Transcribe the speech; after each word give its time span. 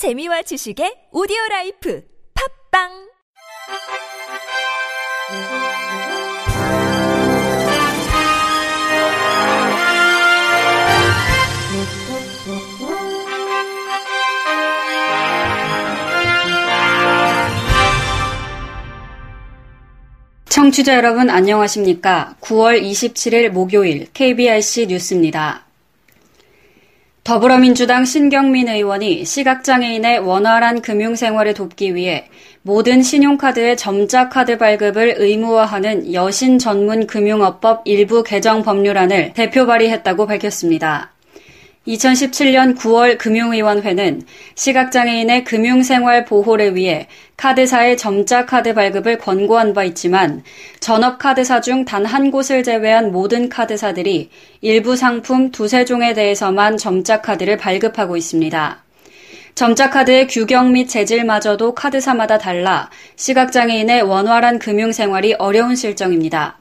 재미와 0.00 0.40
지식의 0.40 1.12
오디오 1.12 1.36
라이프 1.50 2.02
팝빵 2.72 2.88
청취자 20.48 20.96
여러분 20.96 21.28
안녕하십니까? 21.28 22.36
9월 22.40 22.80
27일 22.80 23.50
목요일 23.50 24.10
KBRC 24.14 24.86
뉴스입니다. 24.86 25.69
더불어민주당 27.30 28.04
신경민 28.04 28.66
의원이 28.66 29.24
시각장애인의 29.24 30.18
원활한 30.18 30.82
금융생활을 30.82 31.54
돕기 31.54 31.94
위해 31.94 32.28
모든 32.62 33.04
신용카드의 33.04 33.76
점자카드 33.76 34.58
발급을 34.58 35.14
의무화하는 35.16 36.12
여신 36.12 36.58
전문 36.58 37.06
금융업법 37.06 37.82
일부 37.84 38.24
개정 38.24 38.64
법률안을 38.64 39.34
대표 39.34 39.64
발의했다고 39.64 40.26
밝혔습니다. 40.26 41.12
2017년 41.88 42.76
9월 42.76 43.16
금융위원회는 43.16 44.22
시각장애인의 44.54 45.44
금융생활 45.44 46.26
보호를 46.26 46.76
위해 46.76 47.08
카드사의 47.38 47.96
점자 47.96 48.44
카드 48.44 48.74
발급을 48.74 49.16
권고한 49.16 49.72
바 49.72 49.84
있지만 49.84 50.42
전업카드사 50.80 51.62
중 51.62 51.86
단 51.86 52.04
한 52.04 52.30
곳을 52.30 52.62
제외한 52.62 53.12
모든 53.12 53.48
카드사들이 53.48 54.28
일부 54.60 54.94
상품 54.94 55.50
두세 55.50 55.86
종에 55.86 56.12
대해서만 56.12 56.76
점자 56.76 57.22
카드를 57.22 57.56
발급하고 57.56 58.16
있습니다. 58.18 58.84
점자 59.54 59.88
카드의 59.90 60.28
규격 60.28 60.70
및 60.70 60.86
재질마저도 60.86 61.74
카드사마다 61.74 62.36
달라 62.36 62.90
시각장애인의 63.16 64.02
원활한 64.02 64.58
금융생활이 64.58 65.34
어려운 65.38 65.74
실정입니다. 65.76 66.59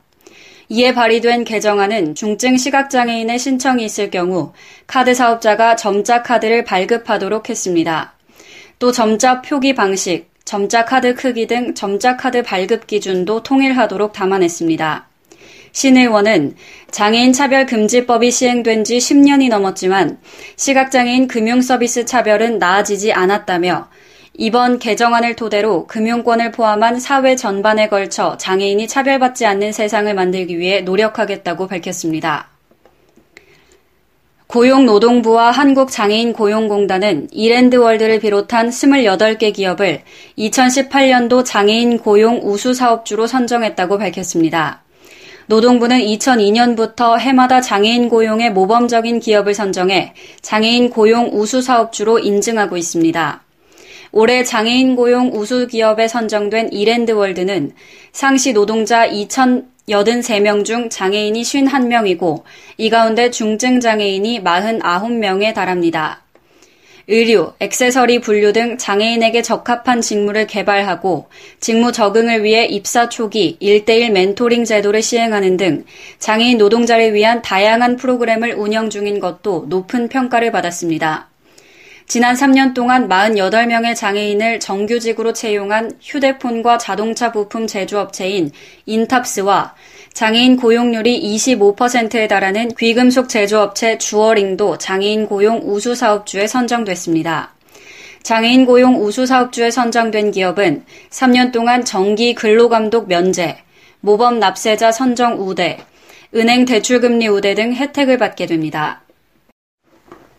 이에 0.71 0.93
발의된 0.93 1.45
개정안은 1.45 2.13
중증 2.13 2.55
시각장애인의 2.55 3.39
신청이 3.39 3.83
있을 3.85 4.11
경우 4.11 4.53
카드 4.85 5.15
사업자가 5.15 5.75
점자 5.75 6.21
카드를 6.21 6.63
발급하도록 6.63 7.49
했습니다. 7.49 8.13
또 8.77 8.91
점자 8.91 9.41
표기 9.41 9.73
방식, 9.73 10.29
점자 10.45 10.85
카드 10.85 11.15
크기 11.15 11.47
등 11.47 11.73
점자 11.73 12.17
카드 12.17 12.43
발급 12.43 12.85
기준도 12.85 13.41
통일하도록 13.41 14.13
담아냈습니다. 14.13 15.07
신 15.71 15.97
의원은 15.97 16.55
장애인 16.91 17.33
차별 17.33 17.65
금지법이 17.65 18.29
시행된 18.29 18.83
지 18.83 18.97
10년이 18.97 19.49
넘었지만 19.49 20.19
시각장애인 20.55 21.27
금융 21.27 21.61
서비스 21.61 22.05
차별은 22.05 22.59
나아지지 22.59 23.11
않았다며 23.11 23.89
이번 24.41 24.79
개정안을 24.79 25.35
토대로 25.35 25.85
금융권을 25.85 26.53
포함한 26.53 27.01
사회 27.01 27.35
전반에 27.35 27.89
걸쳐 27.89 28.37
장애인이 28.37 28.87
차별받지 28.87 29.45
않는 29.45 29.73
세상을 29.73 30.13
만들기 30.13 30.57
위해 30.57 30.79
노력하겠다고 30.79 31.67
밝혔습니다. 31.67 32.47
고용노동부와 34.47 35.51
한국장애인고용공단은 35.51 37.27
이랜드월드를 37.33 38.21
비롯한 38.21 38.69
28개 38.69 39.53
기업을 39.53 40.03
2018년도 40.37 41.43
장애인 41.43 41.97
고용 41.97 42.39
우수 42.41 42.73
사업주로 42.73 43.27
선정했다고 43.27 43.97
밝혔습니다. 43.97 44.83
노동부는 45.47 45.99
2002년부터 45.99 47.19
해마다 47.19 47.59
장애인 47.59 48.07
고용의 48.07 48.53
모범적인 48.53 49.19
기업을 49.19 49.53
선정해 49.53 50.13
장애인 50.41 50.91
고용 50.91 51.29
우수 51.33 51.61
사업주로 51.61 52.19
인증하고 52.19 52.77
있습니다. 52.77 53.48
올해 54.11 54.43
장애인 54.43 54.95
고용 54.95 55.31
우수 55.33 55.67
기업에 55.67 56.07
선정된 56.07 56.73
이랜드월드는 56.73 57.73
상시 58.11 58.53
노동자 58.53 59.07
2,083명 59.07 60.65
중 60.65 60.89
장애인이 60.89 61.41
51명이고 61.41 62.43
이 62.77 62.89
가운데 62.89 63.29
중증 63.29 63.79
장애인이 63.79 64.41
49명에 64.43 65.53
달합니다. 65.53 66.23
의류, 67.11 67.53
액세서리 67.59 68.21
분류 68.21 68.53
등 68.53 68.77
장애인에게 68.77 69.41
적합한 69.41 70.01
직무를 70.01 70.45
개발하고 70.45 71.27
직무 71.59 71.91
적응을 71.91 72.43
위해 72.43 72.65
입사 72.65 73.09
초기 73.09 73.57
1대1 73.59 74.11
멘토링 74.11 74.63
제도를 74.63 75.01
시행하는 75.01 75.57
등 75.57 75.85
장애인 76.19 76.59
노동자를 76.59 77.15
위한 77.15 77.41
다양한 77.41 77.95
프로그램을 77.95 78.53
운영 78.53 78.91
중인 78.91 79.19
것도 79.19 79.65
높은 79.69 80.07
평가를 80.07 80.51
받았습니다. 80.51 81.29
지난 82.09 82.33
3년 82.33 82.73
동안 82.73 83.07
48명의 83.07 83.95
장애인을 83.95 84.59
정규직으로 84.59 85.31
채용한 85.31 85.91
휴대폰과 86.01 86.79
자동차 86.79 87.31
부품 87.31 87.67
제조업체인 87.67 88.49
인탑스와 88.87 89.75
장애인 90.13 90.57
고용률이 90.57 91.21
25%에 91.35 92.27
달하는 92.27 92.69
귀금속 92.69 93.29
제조업체 93.29 93.99
주어링도 93.99 94.79
장애인 94.79 95.27
고용 95.27 95.61
우수 95.63 95.93
사업주에 95.93 96.47
선정됐습니다. 96.47 97.53
장애인 98.23 98.65
고용 98.65 98.99
우수 99.03 99.27
사업주에 99.27 99.69
선정된 99.69 100.31
기업은 100.31 100.85
3년 101.11 101.51
동안 101.51 101.85
정기 101.85 102.33
근로감독 102.33 103.07
면제, 103.07 103.59
모범 103.99 104.39
납세자 104.39 104.91
선정 104.91 105.47
우대, 105.47 105.77
은행 106.33 106.65
대출금리 106.65 107.27
우대 107.27 107.53
등 107.53 107.75
혜택을 107.75 108.17
받게 108.17 108.47
됩니다. 108.47 109.03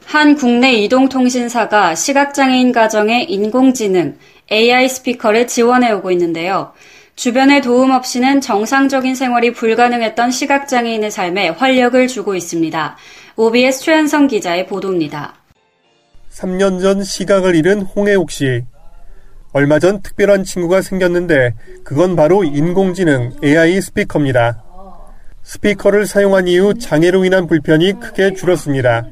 한 0.04 0.34
국내 0.34 0.72
이동통신사가 0.72 1.94
시각장애인 1.94 2.72
가정에 2.72 3.22
인공지능, 3.22 4.16
AI 4.50 4.88
스피커를 4.88 5.46
지원해 5.46 5.92
오고 5.92 6.10
있는데요. 6.12 6.72
주변의 7.14 7.62
도움 7.62 7.90
없이는 7.90 8.40
정상적인 8.40 9.14
생활이 9.14 9.52
불가능했던 9.52 10.30
시각장애인의 10.30 11.10
삶에 11.10 11.50
활력을 11.50 12.08
주고 12.08 12.34
있습니다. 12.34 12.96
OBS 13.36 13.80
최현성 13.80 14.26
기자의 14.26 14.66
보도입니다. 14.66 15.34
3년 16.30 16.80
전 16.80 17.04
시각을 17.04 17.54
잃은 17.54 17.82
홍혜옥 17.82 18.30
씨. 18.30 18.62
얼마 19.52 19.78
전 19.78 20.00
특별한 20.00 20.44
친구가 20.44 20.80
생겼는데 20.80 21.54
그건 21.84 22.16
바로 22.16 22.44
인공지능 22.44 23.32
AI 23.42 23.80
스피커입니다. 23.80 24.62
스피커를 25.42 26.06
사용한 26.06 26.46
이후 26.48 26.74
장애로 26.74 27.24
인한 27.24 27.46
불편이 27.46 28.00
크게 28.00 28.34
줄었습니다. 28.34 29.06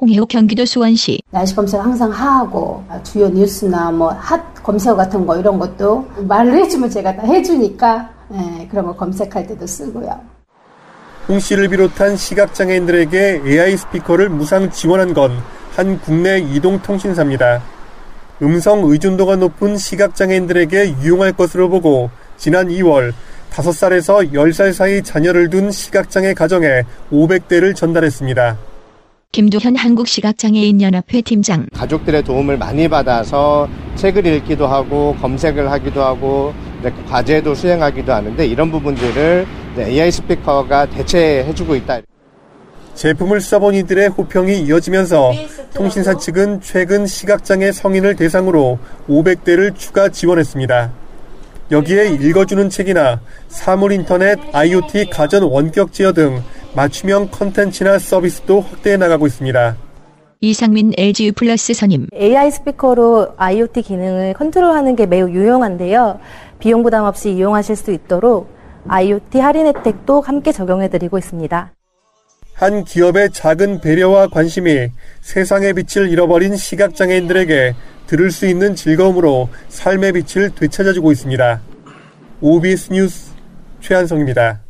홍혜옥 0.00 0.28
경기도 0.28 0.64
수원시 0.64 1.20
날씨 1.30 1.54
검색 1.54 1.80
항상 1.80 2.10
하고 2.10 2.84
주요 3.02 3.28
뉴스나 3.28 3.90
뭐 3.90 4.10
핫 4.12 4.40
검색어 4.62 4.96
같은 4.96 5.26
거 5.26 5.38
이런 5.38 5.58
것도 5.58 6.06
말을 6.18 6.54
해주면 6.58 6.90
제가 6.90 7.16
다 7.16 7.22
해주니까 7.22 8.10
네, 8.28 8.66
그런 8.70 8.86
거 8.86 8.94
검색할 8.96 9.46
때도 9.46 9.66
쓰고요. 9.66 10.18
홍 11.28 11.38
씨를 11.38 11.68
비롯한 11.68 12.16
시각장애인들에게 12.16 13.42
AI 13.46 13.76
스피커를 13.76 14.28
무상 14.28 14.70
지원한 14.70 15.14
건 15.14 15.30
한 15.76 16.00
국내 16.00 16.38
이동통신사입니다. 16.38 17.62
음성 18.40 18.82
의존도가 18.84 19.36
높은 19.36 19.76
시각장애인들에게 19.76 20.96
유용할 21.02 21.32
것으로 21.34 21.68
보고 21.68 22.08
지난 22.38 22.68
2월 22.68 23.12
5살에서 23.50 24.32
10살 24.32 24.72
사이 24.72 25.02
자녀를 25.02 25.50
둔 25.50 25.70
시각장애 25.70 26.32
가정에 26.32 26.84
500대를 27.12 27.76
전달했습니다. 27.76 28.56
김두현 29.36 29.76
한국시각장애인연합회 29.76 31.20
팀장 31.20 31.66
가족들의 31.74 32.22
도움을 32.22 32.56
많이 32.56 32.88
받아서 32.88 33.68
책을 33.96 34.24
읽기도 34.24 34.66
하고 34.66 35.14
검색을 35.20 35.70
하기도 35.70 36.02
하고 36.02 36.54
과제도 37.06 37.54
수행하기도 37.54 38.14
하는데 38.14 38.46
이런 38.46 38.70
부분들을 38.70 39.46
AI 39.76 40.10
스피커가 40.10 40.86
대체해주고 40.86 41.76
있다. 41.76 42.00
제품을 42.94 43.42
써본 43.42 43.74
이들의 43.74 44.08
호평이 44.08 44.62
이어지면서 44.62 45.32
통신사 45.74 46.16
측은 46.16 46.62
최근 46.62 47.06
시각장애 47.06 47.72
성인을 47.72 48.16
대상으로 48.16 48.78
500대를 49.06 49.76
추가 49.76 50.08
지원했습니다. 50.08 51.05
여기에 51.70 52.10
읽어주는 52.14 52.70
책이나 52.70 53.20
사물 53.48 53.92
인터넷, 53.92 54.38
IoT 54.52 55.10
가전 55.10 55.42
원격 55.42 55.92
제어 55.92 56.12
등 56.12 56.40
맞춤형 56.76 57.30
컨텐츠나 57.30 57.98
서비스도 57.98 58.60
확대해 58.60 58.96
나가고 58.96 59.26
있습니다. 59.26 59.76
이상민 60.40 60.92
LGU 60.96 61.32
플러스 61.32 61.72
선임 61.72 62.06
AI 62.14 62.50
스피커로 62.50 63.34
IoT 63.36 63.82
기능을 63.82 64.34
컨트롤하는 64.34 64.94
게 64.94 65.06
매우 65.06 65.30
유용한데요. 65.30 66.20
비용 66.58 66.82
부담 66.82 67.04
없이 67.04 67.32
이용하실 67.32 67.74
수 67.74 67.90
있도록 67.90 68.48
IoT 68.86 69.38
할인 69.38 69.66
혜택도 69.66 70.20
함께 70.20 70.52
적용해 70.52 70.88
드리고 70.88 71.18
있습니다. 71.18 71.72
한 72.56 72.84
기업의 72.84 73.30
작은 73.32 73.82
배려와 73.82 74.28
관심이 74.28 74.88
세상의 75.20 75.74
빛을 75.74 76.08
잃어버린 76.08 76.56
시각장애인들에게 76.56 77.74
들을 78.06 78.30
수 78.30 78.46
있는 78.46 78.74
즐거움으로 78.74 79.50
삶의 79.68 80.12
빛을 80.14 80.54
되찾아주고 80.54 81.12
있습니다. 81.12 81.60
OBS 82.40 82.92
뉴스 82.92 83.32
최한성입니다. 83.82 84.62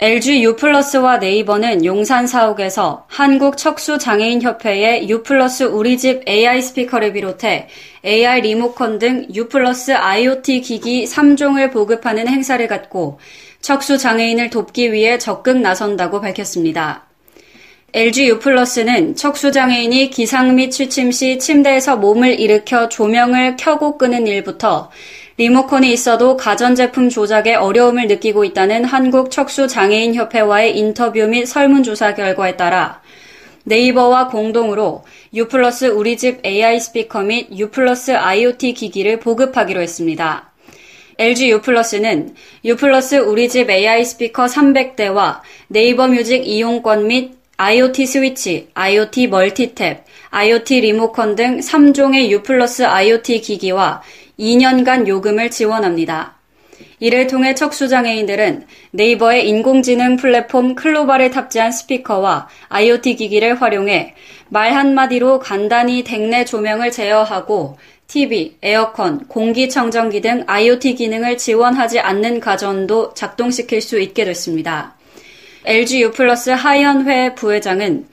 LG 0.00 0.42
U+와 0.42 1.18
네이버는 1.18 1.84
용산 1.84 2.26
사옥에서 2.26 3.04
한국 3.08 3.56
척수 3.58 3.98
장애인 3.98 4.40
협회의 4.40 5.08
U+ 5.10 5.22
우리 5.70 5.98
집 5.98 6.26
AI 6.26 6.62
스피커를 6.62 7.12
비롯해 7.12 7.68
AI 8.04 8.40
리모컨 8.40 8.98
등 8.98 9.28
U+ 9.34 9.46
IoT 9.94 10.62
기기 10.62 11.04
3종을 11.04 11.70
보급하는 11.70 12.26
행사를 12.26 12.66
갖고 12.66 13.20
척수 13.62 13.96
장애인을 13.96 14.50
돕기 14.50 14.92
위해 14.92 15.18
적극 15.18 15.58
나선다고 15.58 16.20
밝혔습니다. 16.20 17.04
LG 17.92 18.28
U+는 18.28 19.14
척수 19.14 19.52
장애인이 19.52 20.10
기상 20.10 20.56
및 20.56 20.70
취침 20.70 21.12
시 21.12 21.38
침대에서 21.38 21.96
몸을 21.96 22.40
일으켜 22.40 22.88
조명을 22.88 23.56
켜고 23.56 23.98
끄는 23.98 24.26
일부터 24.26 24.90
리모컨이 25.36 25.92
있어도 25.92 26.36
가전제품 26.36 27.08
조작에 27.08 27.54
어려움을 27.54 28.08
느끼고 28.08 28.44
있다는 28.44 28.84
한국 28.84 29.30
척수 29.30 29.68
장애인 29.68 30.16
협회와의 30.16 30.76
인터뷰 30.76 31.24
및 31.28 31.46
설문조사 31.46 32.14
결과에 32.14 32.56
따라 32.56 33.00
네이버와 33.62 34.26
공동으로 34.26 35.04
U 35.34 35.46
플러스 35.46 35.84
우리 35.84 36.16
집 36.16 36.44
AI 36.44 36.80
스피커 36.80 37.22
및 37.22 37.48
U 37.56 37.70
플러스 37.70 38.10
IoT 38.10 38.74
기기를 38.74 39.20
보급하기로 39.20 39.80
했습니다. 39.80 40.51
LG 41.22 41.50
U 41.50 41.60
플러스는 41.60 42.34
U 42.64 42.74
우리집 43.28 43.70
AI 43.70 44.04
스피커 44.04 44.46
300대와 44.46 45.40
네이버 45.68 46.08
뮤직 46.08 46.44
이용권 46.44 47.06
및 47.06 47.36
IoT 47.56 48.06
스위치, 48.06 48.68
IoT 48.74 49.30
멀티탭, 49.30 50.02
IoT 50.30 50.80
리모컨 50.80 51.36
등 51.36 51.60
3종의 51.60 52.28
U 52.30 52.42
IoT 52.84 53.40
기기와 53.40 54.02
2년간 54.36 55.06
요금을 55.06 55.52
지원합니다. 55.52 56.34
이를 56.98 57.28
통해 57.28 57.54
척수장애인들은 57.54 58.66
네이버의 58.90 59.48
인공지능 59.48 60.16
플랫폼 60.16 60.74
클로바를 60.74 61.30
탑재한 61.30 61.70
스피커와 61.70 62.48
IoT 62.68 63.14
기기를 63.14 63.62
활용해 63.62 64.16
말 64.48 64.72
한마디로 64.74 65.38
간단히 65.38 66.02
댁내 66.02 66.44
조명을 66.46 66.90
제어하고 66.90 67.76
TV, 68.12 68.58
에어컨, 68.60 69.26
공기청정기 69.26 70.20
등 70.20 70.44
IoT 70.46 70.96
기능을 70.96 71.38
지원하지 71.38 71.98
않는 71.98 72.40
가전도 72.40 73.14
작동시킬 73.14 73.80
수 73.80 73.98
있게 73.98 74.26
됐습니다. 74.26 74.96
LG 75.64 76.02
U 76.02 76.10
플러스 76.10 76.50
하현회 76.50 77.34
부회장은 77.34 78.06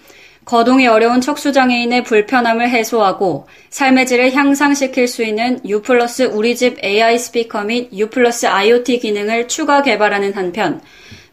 거동이 0.45 0.87
어려운 0.87 1.19
척수장애인의 1.19 2.05
불편함을 2.05 2.69
해소하고 2.69 3.49
삶의 3.71 4.05
질을 4.05 4.33
향상시킬 4.33 5.05
수 5.05 5.21
있는 5.21 5.59
U 5.67 5.81
플러스 5.81 6.21
우리집 6.21 6.81
AI 6.81 7.19
스피커 7.19 7.65
및 7.65 7.89
U 7.91 8.09
플러스 8.09 8.45
IoT 8.45 8.99
기능을 8.99 9.49
추가 9.49 9.81
개발하는 9.81 10.31
한편 10.33 10.79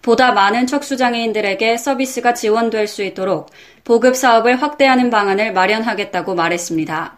보다 0.03 0.33
많은 0.33 0.67
척수장애인들에게 0.67 1.77
서비스가 1.77 2.35
지원될 2.35 2.89
수 2.89 3.05
있도록 3.05 3.49
보급 3.85 4.17
사업을 4.17 4.61
확대하는 4.61 5.11
방안을 5.11 5.53
마련하겠다고 5.53 6.35
말했습니다. 6.35 7.16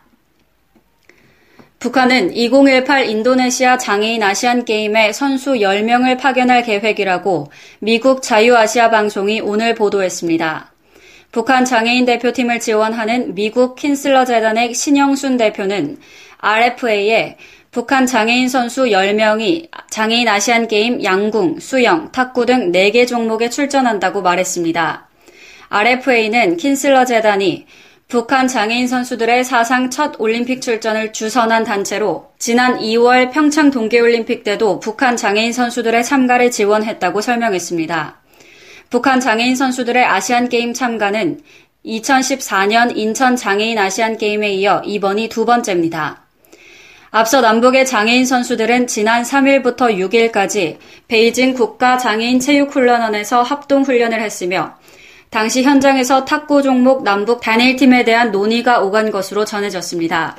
북한은 1.79 2.35
2018 2.35 3.09
인도네시아 3.09 3.79
장애인 3.79 4.21
아시안 4.25 4.65
게임에 4.65 5.13
선수 5.13 5.53
10명을 5.53 6.19
파견할 6.19 6.65
계획이라고 6.65 7.53
미국 7.79 8.21
자유아시아 8.21 8.91
방송이 8.91 9.41
오늘 9.41 9.77
보도했습니다. 9.77 10.73
북한 11.31 11.65
장애인 11.65 12.05
대표팀을 12.05 12.59
지원하는 12.59 13.33
미국 13.37 13.77
킨슬러 13.77 14.25
재단의 14.25 14.75
신영순 14.75 15.37
대표는 15.37 15.99
RFA에 16.39 17.37
북한 17.71 18.07
장애인 18.07 18.49
선수 18.49 18.87
10명이 18.87 19.69
장애인 19.89 20.27
아시안 20.27 20.67
게임 20.67 21.05
양궁, 21.05 21.61
수영, 21.61 22.11
탁구 22.11 22.47
등 22.47 22.73
4개 22.73 23.07
종목에 23.07 23.51
출전한다고 23.51 24.23
말했습니다. 24.23 25.09
RFA는 25.69 26.57
킨슬러 26.57 27.05
재단이 27.05 27.67
북한 28.09 28.49
장애인 28.49 28.89
선수들의 28.89 29.45
사상 29.45 29.91
첫 29.91 30.19
올림픽 30.19 30.63
출전을 30.63 31.13
주선한 31.13 31.65
단체로 31.65 32.31
지난 32.39 32.79
2월 32.79 33.31
평창 33.31 33.71
동계올림픽 33.71 34.45
때도 34.45 34.81
북한 34.81 35.15
장애인 35.15 35.53
선수들의 35.53 36.03
참가를 36.05 36.51
지원했다고 36.51 37.21
설명했습니다. 37.21 38.23
북한 38.89 39.21
장애인 39.21 39.57
선수들의 39.57 40.03
아시안게임 40.03 40.73
참가는 40.73 41.43
2014년 41.85 42.97
인천 42.97 43.37
장애인 43.37 43.77
아시안게임에 43.77 44.53
이어 44.55 44.81
이번이 44.87 45.29
두 45.29 45.45
번째입니다. 45.45 46.23
앞서 47.11 47.43
남북의 47.43 47.85
장애인 47.85 48.25
선수들은 48.25 48.87
지난 48.87 49.23
3일부터 49.23 49.95
6일까지 49.99 50.79
베이징 51.09 51.53
국가 51.53 51.99
장애인 51.99 52.41
체육훈련원에서 52.41 53.43
합동훈련을 53.43 54.23
했으며 54.23 54.78
당시 55.31 55.63
현장에서 55.63 56.25
탁구 56.25 56.63
종목 56.63 57.05
남북 57.05 57.41
단일팀에 57.41 58.05
대한 58.05 58.31
논의가 58.31 58.81
오간 58.81 59.11
것으로 59.11 59.45
전해졌습니다. 59.45 60.37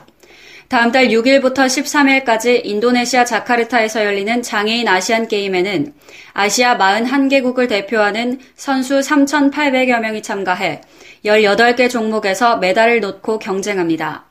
다음 0.67 0.91
달 0.91 1.07
6일부터 1.07 1.65
13일까지 1.65 2.63
인도네시아 2.63 3.25
자카르타에서 3.25 4.05
열리는 4.05 4.41
장애인 4.41 4.87
아시안 4.87 5.27
게임에는 5.27 5.93
아시아 6.33 6.77
41개국을 6.77 7.67
대표하는 7.67 8.39
선수 8.55 8.99
3,800여 8.99 9.99
명이 9.99 10.21
참가해 10.21 10.81
18개 11.25 11.89
종목에서 11.89 12.57
메달을 12.57 12.99
놓고 12.99 13.39
경쟁합니다. 13.39 14.25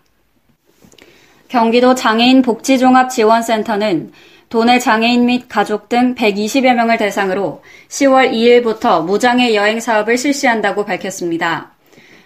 경기도 1.48 1.94
장애인 1.94 2.42
복지종합지원센터는 2.42 4.12
도내 4.48 4.78
장애인 4.78 5.26
및 5.26 5.46
가족 5.48 5.90
등 5.90 6.14
120여 6.14 6.72
명을 6.74 6.96
대상으로 6.96 7.62
10월 7.88 8.32
2일부터 8.32 9.04
무장애 9.04 9.54
여행 9.54 9.78
사업을 9.78 10.16
실시한다고 10.16 10.86
밝혔습니다. 10.86 11.72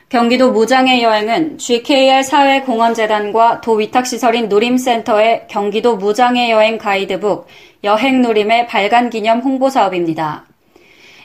경기도 0.09 0.53
무장애 0.53 1.03
여행은 1.03 1.59
GKR 1.59 2.23
사회공헌재단과 2.23 3.61
도위탁시설인 3.63 4.49
누림센터의 4.49 5.47
경기도 5.49 5.97
무장애 5.97 6.51
여행 6.51 6.79
가이드북 6.79 7.47
여행누림의 7.83 8.69
발간 8.69 9.11
기념 9.11 9.41
홍보 9.41 9.69
사업입니다. 9.69 10.45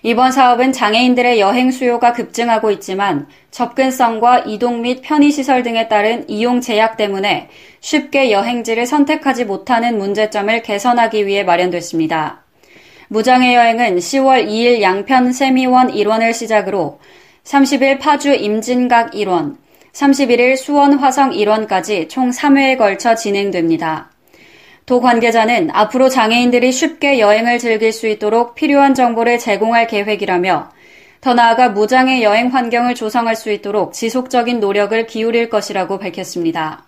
이번 0.04 0.32
사업은 0.32 0.72
장애인들의 0.72 1.40
여행 1.40 1.72
수요가 1.72 2.14
급증하고 2.14 2.72
있지만 2.72 3.28
접근성과 3.52 4.40
이동 4.46 4.82
및 4.82 5.02
편의시설 5.02 5.64
등에 5.64 5.88
따른 5.88 6.30
이용 6.30 6.62
제약 6.62 6.98
때문에 6.98 7.50
쉽게 7.80 8.32
여행지를 8.32 8.86
선택하지 8.86 9.46
못하는 9.46 9.98
문제점을 9.98 10.62
개선하기 10.62 11.26
위해 11.26 11.44
마련됐습니다. 11.44 12.44
무장애 13.10 13.56
여행은 13.56 13.98
10월 13.98 14.48
2일 14.48 14.82
양편 14.82 15.32
세미원 15.32 15.92
1원을 15.92 16.34
시작으로 16.34 17.00
30일 17.44 18.00
파주 18.00 18.34
임진각 18.34 19.12
1원, 19.12 19.56
31일 19.94 20.58
수원 20.58 21.00
화성 21.00 21.32
1원까지 21.32 22.10
총 22.10 22.30
3회에 22.30 22.78
걸쳐 22.78 23.16
진행됩니다. 23.16 24.12
도 24.88 25.02
관계자는 25.02 25.70
앞으로 25.74 26.08
장애인들이 26.08 26.72
쉽게 26.72 27.20
여행을 27.20 27.60
즐길 27.60 27.92
수 27.92 28.08
있도록 28.08 28.56
필요한 28.56 28.96
정보를 28.96 29.38
제공할 29.38 29.86
계획이라며 29.86 30.70
더 31.20 31.34
나아가 31.34 31.68
무장애 31.68 32.24
여행 32.24 32.48
환경을 32.48 32.96
조성할 32.96 33.36
수 33.36 33.52
있도록 33.52 33.92
지속적인 33.92 34.62
노력을 34.62 35.06
기울일 35.06 35.50
것이라고 35.50 36.00
밝혔습니다. 36.00 36.86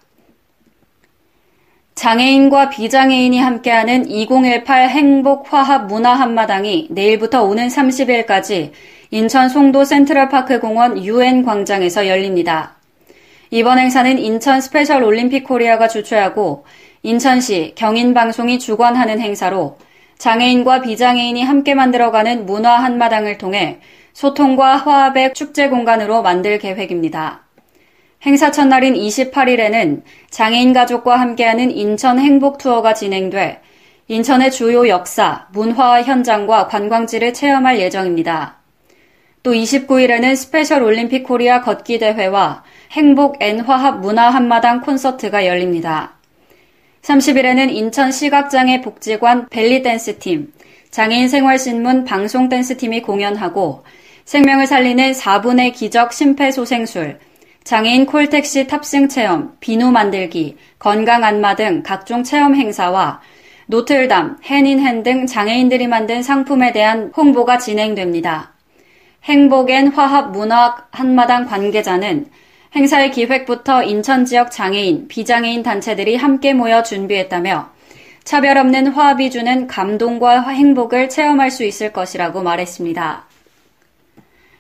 장애인과 1.96 2.70
비장애인이 2.70 3.38
함께하는 3.38 4.10
2018 4.10 4.88
행복화합 4.88 5.88
문화 5.88 6.13
한마당이 6.13 6.88
내일부터 6.91 7.44
오는 7.44 7.68
30일까지 7.68 8.72
인천 9.12 9.50
송도 9.50 9.84
센트럴파크 9.84 10.62
공원 10.62 11.03
UN 11.03 11.44
광장에서 11.44 12.08
열립니다. 12.08 12.77
이번 13.51 13.77
행사는 13.77 14.18
인천 14.20 14.62
스페셜 14.62 15.03
올림픽 15.03 15.44
코리아가 15.44 15.89
주최하고 15.89 16.63
인천시 17.03 17.74
경인방송이 17.75 18.60
주관하는 18.60 19.20
행사로 19.20 19.77
장애인과 20.18 20.82
비장애인이 20.82 21.41
함께 21.44 21.74
만들어가는 21.74 22.46
문화 22.46 22.75
한마당을 22.75 23.38
통해 23.38 23.79
소통과 24.12 24.75
화합의 24.75 25.34
축제 25.34 25.70
공간으로 25.70 26.22
만들 26.22 26.60
계획입니다. 26.60 27.46
행사 28.25 28.51
첫날인 28.51 28.96
28일에는 28.96 30.01
장애인 30.29 30.74
가족과 30.74 31.18
함께하는 31.18 31.72
인천 31.72 32.20
행복 32.20 32.58
투어가 32.58 32.94
진행돼 32.94 33.62
인천의 34.10 34.51
주요 34.51 34.89
역사, 34.89 35.48
문화 35.53 36.01
현장과 36.01 36.68
관광지를 36.68 37.34
체험할 37.34 37.79
예정입니다. 37.79 38.58
또 39.41 39.53
29일에는 39.53 40.36
스페셜 40.36 40.84
올림픽 40.84 41.24
코리아 41.24 41.62
걷기 41.62 42.00
대회와 42.00 42.63
행복 42.91 43.41
and 43.42 43.62
화합 43.62 44.01
문화 44.01 44.29
한마당 44.29 44.82
콘서트가 44.82 45.46
열립니다. 45.46 46.19
30일에는 47.10 47.72
인천 47.72 48.12
시각장애 48.12 48.82
복지관 48.82 49.50
벨리댄스팀, 49.50 50.54
장애인 50.92 51.28
생활신문 51.28 52.06
방송댄스팀이 52.06 53.01
공연하고 53.01 53.84
생명을 54.25 54.68
살리는 54.68 55.13
4분의 55.13 55.74
기적 55.74 56.13
심폐소생술, 56.13 57.18
장애인 57.63 58.06
콜택시 58.06 58.68
탑승 58.68 59.08
체험, 59.08 59.56
비누 59.60 59.92
만들기, 59.92 60.58
건강 60.78 61.24
안마 61.24 61.56
등 61.56 61.82
각종 61.84 62.24
체험 62.24 62.56
행사와 62.56 63.22
노틀담, 63.66 64.38
해닌헨 64.44 65.01
등 65.01 65.25
장애인들이 65.25 65.88
만든 65.88 66.22
상품에 66.22 66.72
대한 66.74 67.12
홍보가 67.18 67.58
진행됩니다. 67.58 68.54
행복엔 69.24 69.88
화합 69.89 70.32
문화학 70.32 70.89
한마당 70.92 71.46
관계자는 71.46 72.28
행사의 72.76 73.12
기획부터 73.12 73.84
인천 73.84 74.26
지역 74.26 74.52
장애인, 74.52 75.08
비장애인 75.08 75.64
단체들이 75.64 76.16
함께 76.16 76.54
모여 76.54 76.84
준비했다며 76.84 77.72
차별 78.24 78.58
없는 78.58 78.88
화합이 78.88 79.32
주는 79.32 79.66
감동과 79.66 80.50
행복을 80.50 81.10
체험할 81.10 81.50
수 81.50 81.64
있을 81.64 81.92
것이라고 81.92 82.44
말했습니다. 82.44 83.26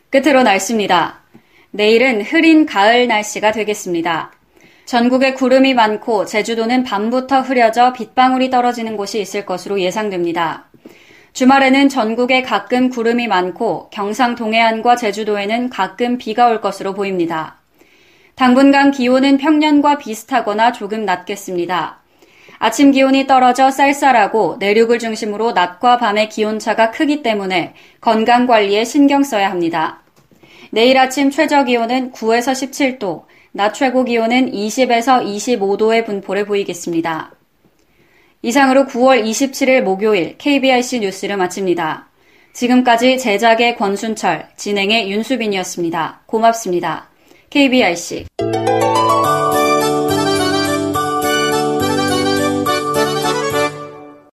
끝으로 0.09 0.41
날씨입니다. 0.41 1.19
내일은 1.69 2.23
흐린 2.23 2.65
가을 2.65 3.07
날씨가 3.07 3.51
되겠습니다. 3.51 4.31
전국에 4.85 5.35
구름이 5.35 5.75
많고 5.75 6.25
제주도는 6.25 6.83
밤부터 6.83 7.41
흐려져 7.41 7.93
빗방울이 7.93 8.49
떨어지는 8.49 8.97
곳이 8.97 9.21
있을 9.21 9.45
것으로 9.45 9.79
예상됩니다. 9.79 10.65
주말에는 11.33 11.89
전국에 11.89 12.41
가끔 12.41 12.89
구름이 12.89 13.27
많고 13.27 13.91
경상 13.91 14.33
동해안과 14.33 14.95
제주도에는 14.95 15.69
가끔 15.69 16.17
비가 16.17 16.47
올 16.47 16.59
것으로 16.59 16.95
보입니다. 16.95 17.58
당분간 18.39 18.91
기온은 18.91 19.37
평년과 19.37 19.97
비슷하거나 19.97 20.71
조금 20.71 21.03
낮겠습니다. 21.03 21.99
아침 22.57 22.91
기온이 22.91 23.27
떨어져 23.27 23.69
쌀쌀하고 23.69 24.55
내륙을 24.61 24.97
중심으로 24.97 25.51
낮과 25.51 25.97
밤의 25.97 26.29
기온차가 26.29 26.89
크기 26.91 27.21
때문에 27.21 27.73
건강 27.99 28.47
관리에 28.47 28.85
신경 28.85 29.23
써야 29.23 29.51
합니다. 29.51 30.03
내일 30.71 30.97
아침 30.97 31.31
최저 31.31 31.65
기온은 31.65 32.13
9에서 32.13 32.53
17도, 32.53 33.25
낮 33.51 33.73
최고 33.73 34.05
기온은 34.05 34.53
20에서 34.53 35.21
25도의 35.21 36.05
분포를 36.05 36.45
보이겠습니다. 36.45 37.33
이상으로 38.41 38.85
9월 38.85 39.21
27일 39.21 39.81
목요일 39.81 40.37
KBIC 40.37 41.01
뉴스를 41.01 41.35
마칩니다. 41.35 42.07
지금까지 42.53 43.17
제작의 43.17 43.75
권순철, 43.75 44.47
진행의 44.55 45.11
윤수빈이었습니다. 45.11 46.21
고맙습니다. 46.25 47.08
KBIC 47.49 48.78